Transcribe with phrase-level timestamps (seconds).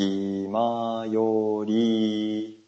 [0.00, 2.64] 気まより。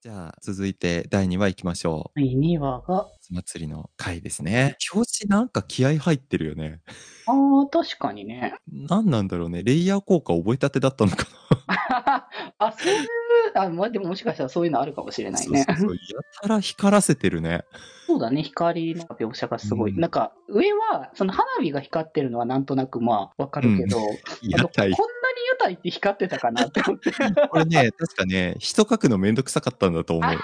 [0.00, 2.18] じゃあ、続いて第2話行きましょう。
[2.18, 4.78] 第2話が、夏祭りの回ですね。
[4.94, 6.80] 表紙なんか気合入ってるよね。
[7.26, 8.54] ああ、確かにね。
[8.72, 9.62] 何なんだろうね。
[9.62, 11.26] レイヤー効果覚えたてだったのか
[12.56, 13.08] あ、そういう、
[13.54, 15.38] あ、まあ、でももしかしたらそういうのあるかもしれな。
[15.38, 15.64] ないね。
[15.64, 16.00] そうそうそうや
[16.40, 17.64] たら光らせてるね。
[18.06, 19.92] そうだね、光の描写がすごい。
[19.92, 24.02] うんなんか、上は、その花火が光ってるのはなんとなくまあ、わかるけど、あ
[24.42, 25.19] 屋のこん
[25.62, 25.74] なに台。
[25.74, 27.10] 屋台って光ってたかなって思って。
[27.48, 30.38] これね、確かね、人書くのめんどくさかったんだと思う。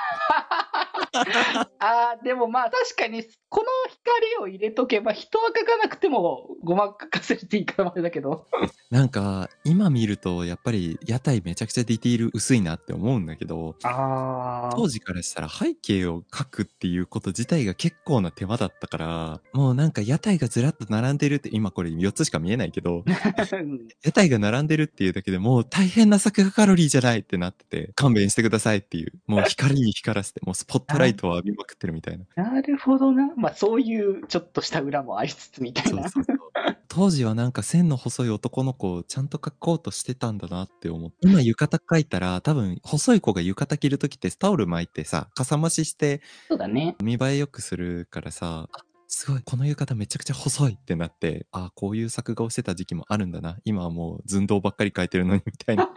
[1.79, 8.47] ああ、でもまあ確かに、この光を入れとけば人は描かなくてもごまかかせていいからあれだけど。
[8.91, 23.05] なんか、今見ると、やっぱり屋台めちゃくちゃディティール薄いなって思うんだけど、あ当時からしたら背景を描くっていうこと自体が結構な手間だったから、もうなんか屋台がずらっと並んでるって、今これ4つしか見えないけど、
[24.05, 32.25] 屋台が並んでるっていうだけでもう大変な作画カロリーじゃないってなってて、勘弁してくださいっていう、もう光に光らせて、もうスポットライトを浴びまくってるみたいな。
[32.43, 33.33] なるほどな。
[33.37, 36.09] まあそういうちょっとした裏もありつつみたいな。
[36.09, 36.56] そうそうそう。
[36.97, 41.29] 当時はなんか線の細い男の子をちゃんと描こうとしてたんだなって思って。
[41.29, 46.97] 今浴衣描いたら多分細い子が浴衣着るときってタオル巻いてさ、かさ増ししてそうだね。
[47.03, 53.59] 見栄え良くするからさ、あすごい、この浴衣めちゃくちゃ細いってなって、あこういう作画をしてた時期もあるんだな。
[53.67, 55.91] 今はもう寸胴ばっかり描いてるのにみたいな。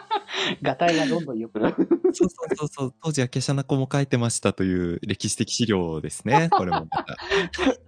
[0.62, 1.97] ガタイがどんどん良くなる。
[2.12, 2.94] そうそうそうそう。
[3.02, 6.48] 当時は華奢な子も描いてましたという歴史的資料ですね。
[6.52, 7.16] これもまた。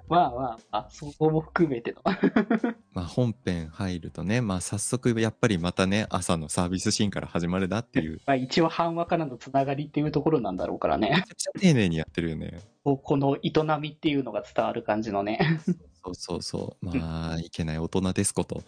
[0.09, 2.03] まあまあ、あ、そこも含めての。
[2.93, 11.11] まあ本編入るとね、まあ早速やっぱりまたね、朝のサービスシーンから始まるなっていう、 まあ一応半話からのつながりっていうところなんだろうからね。
[11.11, 12.61] めちゃくちゃ丁寧にやってるよね。
[12.85, 15.61] ここの営みっていうのが伝わる感じのね。
[16.03, 16.87] そうそうそう。
[16.87, 18.63] まあ、いけない大人ですこと。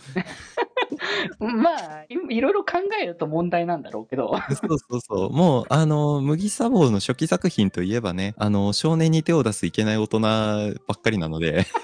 [1.38, 4.34] まあ、いいろいろ考えると問題なんだろうけど。
[4.50, 5.30] そうそうそう。
[5.30, 11.66] もう、あの、麦砂防の初期作品といえばね、あの、少年に手を出すいけない大人ばっかりなので、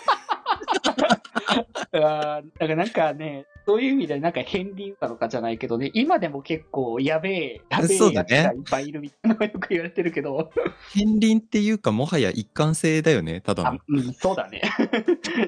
[1.90, 10.50] だからなんかね、そういう意味でなんか片鱗なのかじゃないけどね、今でも結構やべえ、やべえやつがいっぱいいるみたいなのがよく言われてるけど、
[10.94, 13.70] 片鱗っていうか、もはや一貫性だよね、ただの。
[13.70, 14.62] あうん、そうだね。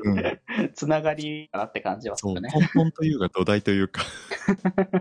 [0.05, 0.17] うん。
[0.75, 2.51] つながりかなって感じはすそう、るね。
[2.55, 4.03] 根本というか土台というか。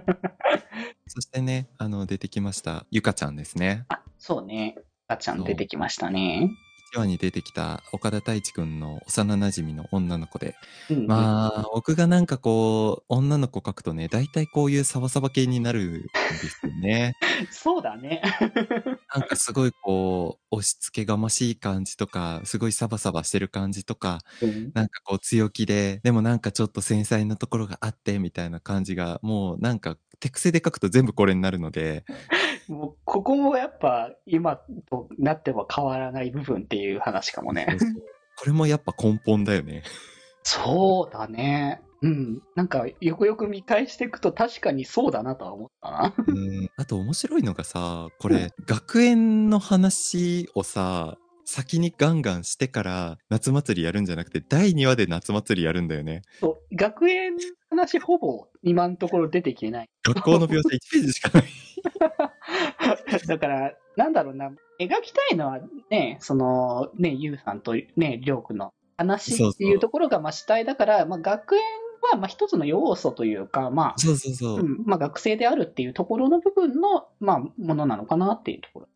[1.07, 3.85] そしてね、あの、出てきました、ゆかちゃんですね。
[3.90, 4.75] あ、そうね。
[5.07, 6.52] あちゃん出てきましたね。
[6.94, 10.55] 1話に出てきた岡田太一くんの幼馴染の女の子で、
[10.89, 16.09] うん、まあ、僕がなんかこう、女の子描くとね、大体こういうサバサバ系になるんで
[16.50, 17.16] すよね。
[17.51, 18.22] そうだね。
[19.13, 32.03] なんかすごいこう、押し付けがましい感じとか、すごいサバサバしてる感じとか、うんなんかこう強気で、でもなんかちょっと繊細なところがあって、みたいな感じが、もうなんか手癖で描くと全部これになるので、
[32.68, 34.57] もうここもやっぱ今
[34.90, 37.68] となっては変わらない部分っていう話かもね。
[38.38, 39.84] これもやっぱ根本だよね。
[40.44, 41.81] そうだね。
[42.02, 42.41] うん。
[42.56, 46.13] なんかよくよく見返していくと確かにそうだなとは思ったな。
[46.28, 46.72] うん。
[46.78, 56.22] あと面白いのがさ、これ、学園の話をさ、先にガンガンしてから夏祭りやるんじゃなくて、第2話で夏祭りやるんだよね。
[56.40, 57.40] そう学園の
[57.79, 59.90] 話ほぼ今のところ出てきてない。
[60.03, 61.47] 学校の描写1ページしかない。
[63.28, 71.62] だから、なんだろうな、描きたいのはね、その、ね、ゆうさんとね、りょうくんの話っていうところが、まあ主体だから、まあ学園
[72.12, 74.59] は、まあ一つの要素というか、まあ、そうそうそう。
[74.59, 78.88] うん、まあ学生であるっていうところの部分の、まあ、ものなのかなっていうところ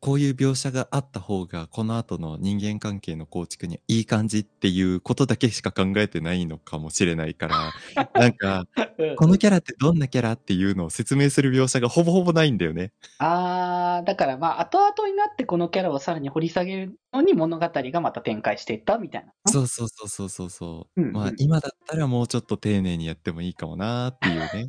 [0.00, 7.72] こういう描写があった方が、この後の人間関係の構築にいい感じっていうことだけしか考えてないのかもしれないから、
[8.14, 8.66] なんか、
[8.98, 12.92] うんこのキャラってどんなキャラっていうのを説明する描写がほぼほぼないんだよね。
[13.18, 19.32] あー、だからまあ、後々になってこのキャラをさらに掘り下げるのに物語がまた展開していったみたいな。
[19.46, 21.00] そうそうそうそうそうそう。
[21.00, 24.68] うんうんまあ今だったらもうちょっと丁寧にやってもいいかもなーっていうね。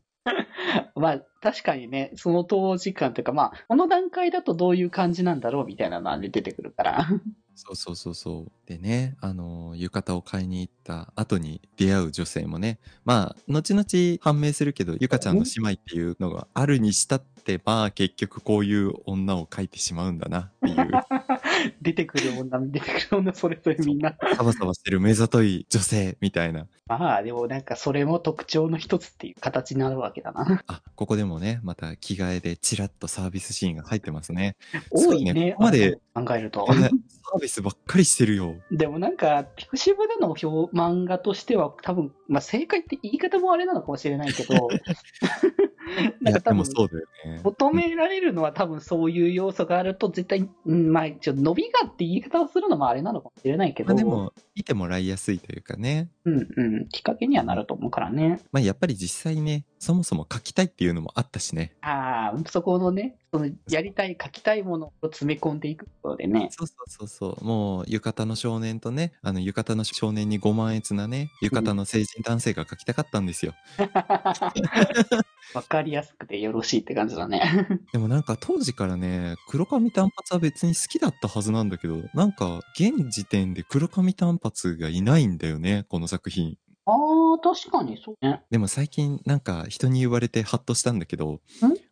[0.96, 7.08] まあ、確かにね、その当時間というか、まあ、この段階だとどういう感じなんだろうみたいなのは出てくるから。
[7.56, 8.52] そうそうそうそう。
[8.66, 20.76] でね、あの、浴衣を買いに行った後に出会う女性もね、まあ、後々判明するけど、ゆかちゃんの姉妹っていうのがあるにしたって、まあ結局こういう女を描いてしまうんだなっていう。
[21.82, 24.16] 出てくる女、出てくる女、それぞれみんな。
[24.36, 26.68] サバサバしてる目ざとい女性みたいな。
[26.88, 30.64] まあ、でもなんかそれも特徴の一つっていう形になるわけだな。
[30.68, 34.56] あ、ここでもね、また着替えでチラッとサービスシーンが入ってますね。
[34.90, 35.34] 多いね。
[35.34, 36.66] ねここまで考えると。
[36.74, 36.90] ね
[37.32, 38.56] サービスばっかりしてるよ。
[38.72, 44.68] でもなんか、ピクシブでの表漫画としては多分、まあ正解って言い方もあれなのかもしれないけど、
[46.22, 47.42] なんか多分、ね。
[47.44, 56.10] 求められるのは多分そういう要素があると絶対、うん、まあ、ちょっと伸びがって言い方をするのもあれなのかもしれないけど、まあでも、見てもらいやすいというかね。
[56.26, 58.40] うんうん、きっかけにはなると思うからね。
[58.52, 61.74] まあやっぱり実際ね、そもそも書きたいっていうのもあったしね。
[61.82, 66.50] ああ、そこのね、そのやりたい、書きたいものを詰め込んでいくことでね。
[66.52, 67.46] そうそうそうそう。
[67.46, 73.54] もう、浴衣の少年とね、あの、浴衣の少年にご満悦なね、浴衣の成人男性が書きたかったんですよ。
[75.54, 77.42] わかりやすくてよろしいって感じだね。
[77.92, 86.58] でもなんか当時からね、黒髪短髪は別に好きだったはずなんだけど、なんか現時点で黒髪短髪がいないんだよね、この作品。
[86.86, 88.42] ああ、確かにそうね。
[88.50, 91.40] でも最近なんか人に言われてハッとしたんだけど、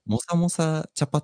[0.07, 1.21] もさもさ茶髪、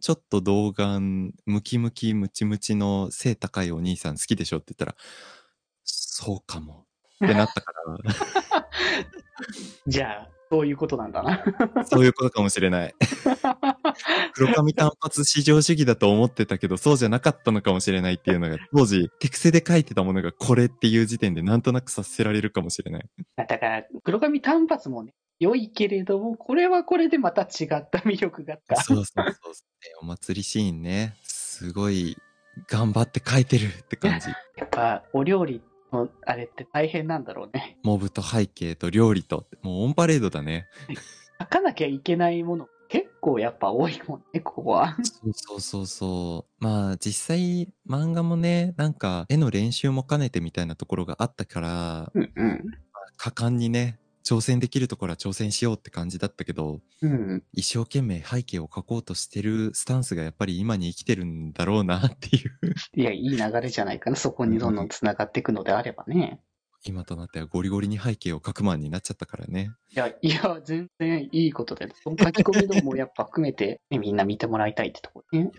[0.00, 4.56] ちょっと童顔、ムキムキムチムチの背高いお兄さん好きでしょ？
[4.56, 4.94] って言ったら、
[5.84, 6.86] そうかも。
[7.22, 7.98] ってなったから、
[9.86, 11.44] じゃあ、そういうことなんだな。
[11.84, 12.94] そういうことかもしれない。
[14.32, 23.08] 黒髪単発至上主義だと思ってたけど、そうじゃなかったのかもしれないっていうのが、当時、手癖で書いてたものがこれっていう時点でなんとなく察せられるかもしれない。
[23.36, 28.76] だから、黒髪単発もね、良いけれども、これはこれでまた違った魅力があった。
[28.76, 29.52] そうそうそうそう。
[30.02, 32.16] お祭りシーンね、すごい
[32.68, 34.28] 頑張って書いてるって感じ。
[34.56, 35.62] やっぱ、お料理
[35.92, 37.78] のあれって大変なんだろうね。
[37.82, 40.66] モブと背景と料理と、もうオンパレードだね。
[41.40, 44.96] 書かなきゃいけないもの、結構やっぱ多いもんね、ここは。
[45.02, 46.64] そうそうそうそう。
[46.64, 52.64] まあ実際漫画もね、なんか絵の練習も兼ねてみたいなところがあったから、うんうん。
[53.18, 57.44] 果敢にね、挑戦できるところは挑戦しようって感じだったけど、うん。
[57.52, 62.50] 一生懸命背景を描こうとしてるスタンスがやっぱり今に生きてるんだろうなっていう。
[62.96, 64.16] いや、いい流れじゃないかな。
[64.16, 66.40] そこにどんどん繋がっていくのであればね。
[66.84, 69.70] 今となってはゴリゴリに背景を描くマンになっちゃったからね。
[69.90, 75.52] いや、いや、全然いいことで、その書き込みのもやっぱ含めて、ね、みんな見てもらいたいってところね。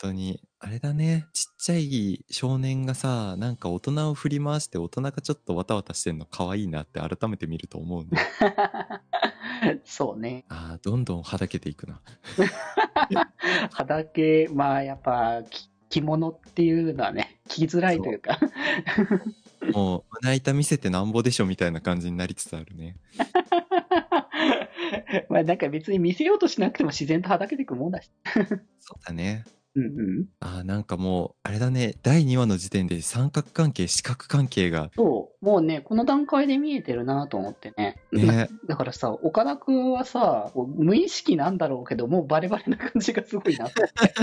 [0.00, 8.16] 本当に、あれだね、ちっちゃい少年がさ、なんか大人を振り回して大人がちょっとわたわたしてんの可愛いなって改めて見ると思うんで。
[9.84, 10.44] そうね。
[10.48, 12.00] ああ、どんどんはだけていくな。
[13.72, 18.38] 肌系、 まあやっぱ、き着物っていうのはね、着づらいというか。
[19.72, 22.94] もう、胸板見せてなんぼでしょみたいな感じになりつつあるね。
[25.28, 28.12] まあなんか別に見せようとしなくても自然とはだけていくもんだし。
[28.78, 29.44] そうだね。
[29.78, 30.26] うんうん。
[30.40, 37.96] ああ、なんかもう、あれだね、第2話の時点で三角関係、四角関係が、そう、もうね、この段階で見えてるなと思ってね。
[38.10, 44.14] ね、だからさ、岡田くんはさ、無意識なんだろうけど、もうバレバレな感じがすごいなと思って。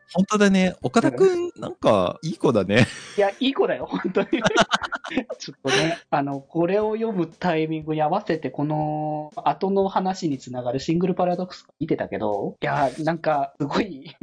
[0.14, 2.86] 本当だね、岡田くん、なんか、いい子だね。
[3.18, 4.28] いや、いい子だよ、本当に。
[5.38, 14.16] ちょっとね、あの、これを読むタイミングに合わせて、この後の話につながるシングルパラドックス見てたけど、いや、なんか、すごい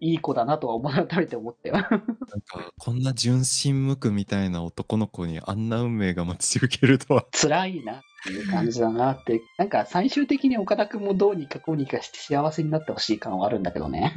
[0.00, 1.74] いい子だなとは改めて思ったよ。
[1.74, 7.26] なんか、こんな純真無垢みたいな男の子にあんな運命が待ち受けるとは。
[7.32, 9.42] 辛いなっていう感じだなって。
[9.58, 14.14] なんか、最終的に岡田くんもどうにかこうにかして幸せになってほしい感はあるんだけどね。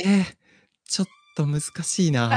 [0.00, 0.24] えー、
[0.84, 2.30] ちょっと難しいな。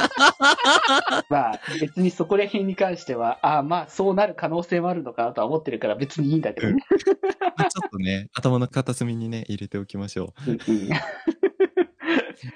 [1.30, 6.84] まあ、別にそこら辺に関しては、ああ、まあ、そうなる可能性もあるのかなとは思ってるから別にいいんだけどね。
[7.56, 10.50] まあちょっとね、頭の片隅にね、入れておきましょう。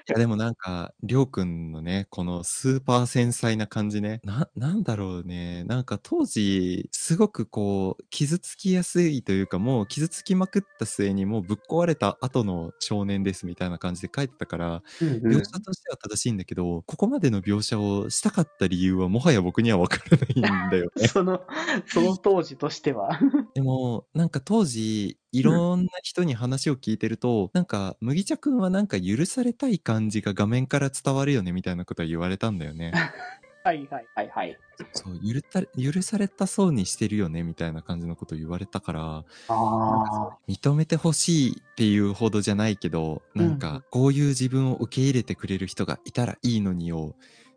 [0.07, 4.21] やでもなんか、りょうくんのね、このスーパー繊細な感じね。
[4.23, 5.63] な、なんだろうね。
[5.65, 21.07] なんか当時、すごくこう、傷つきやすいというか、もう傷つきまくった末にもうぶっ壊れた後の少年ですみたいな感じで書いてたから、うんうん描写としては正しいんだけど、ここまでの描写をしたかった理由はもはや僕にはわからないんだよね。
[21.07, 21.41] その、
[21.87, 23.19] その当時としては。
[23.53, 32.91] でも、なんか当時、いろんな人に話を聞いてると、なんか、麦茶くんはなんか許されたい感じが画面から伝わるよねみたいなことは言われたんだよね。
[33.65, 34.57] はいはいはいはい。
[34.93, 40.37] そう、許た、許されたそうにしてるよねみたいな感じのことを言われたから、か。
[40.47, 47.15] 認めてほしいっていうほどじゃないけど、なんうんか、こういう自分を受け入れてくれる人がいたらいいのにを、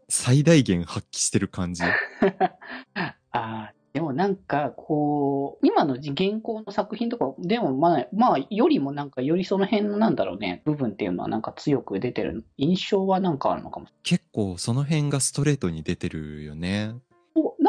[0.09, 1.83] 最大限発揮してる感じ。
[2.95, 16.95] ああ、でもなんか、こう、今の現行の作品とかでも、まあ、まあ、よりもなんか、よりその辺のなんだろうね、部分っていうのはなんか強く出てる印象はなんかあるのかも結構その辺がストレートに出てるよね。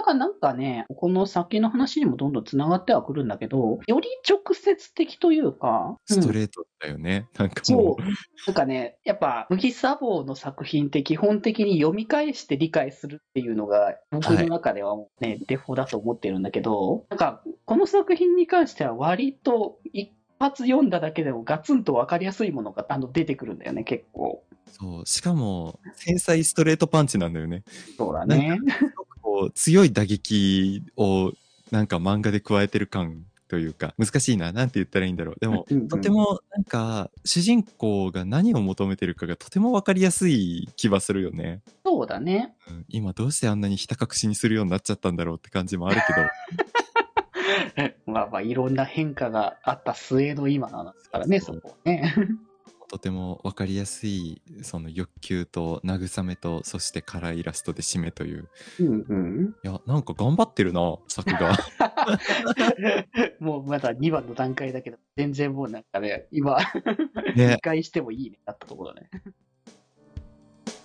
[0.10, 7.28] そう、だからなんかね、この先の話にもどんどん繋がってはくるんだけど、より直接的というか、ストレートだよね。
[7.38, 8.04] なんかそうもう。。
[8.48, 24.44] なんかね、やっぱ、麦砂防の作品って基本的に読み返して理解するっていうのが、僕の中ではもうね、デフォだと思ってるんだけど、なんか、この作品に関しては割と一発読んだだけでもガツンとわかりやすいものがあの出てくるんだよね、結構。
[24.72, 25.06] そう。
[25.06, 27.63] しかも、繊細ストレートパンチなんだよね。
[27.98, 28.60] そうだね。
[29.39, 31.31] こう強い打撃を
[31.72, 34.51] なんか漫画で加えてる感というか、難しいな。
[34.51, 35.36] なんて言ったらいいんだろう。
[35.39, 41.62] でも、とてもなんか、主人公が何を求めてるかがとてもわかりやすい気はするよね。
[41.86, 42.53] そうだね。
[42.69, 47.93] うん今どうしてあんなにひた隠しにするようになっちゃったんだろうって感じもあるけど。
[48.12, 52.13] まあまあ、いろんな変化があった末の今なんですからね、そこはね。
[52.89, 58.50] とてもわかりやすい、その欲求と慰めと、そしてカラーイラストで締めという。
[58.79, 59.55] うんうん。
[59.63, 61.55] いや、なんか頑張ってるな、作画。
[63.39, 66.58] もうまだ2番の段階だけど、全然もうなんかね、今、
[67.36, 69.12] ね理解してもいいね、だったところだね。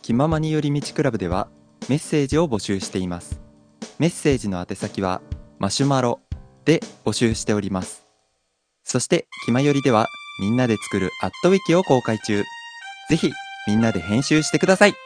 [0.02, 1.48] 気ままに寄り道クラブでは
[1.88, 3.40] メッセージを募集しています。
[3.98, 5.22] メッセージの宛先は
[5.58, 6.20] マシュマロ
[6.66, 8.06] で募集しております。
[8.82, 10.06] そして、気まよりでは
[10.38, 12.42] みんなで作るアットウィキを公開中。
[13.08, 13.32] ぜひ、
[13.66, 15.03] みんなで編集してください。